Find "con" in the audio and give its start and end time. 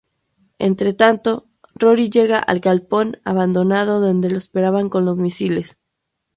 4.89-5.05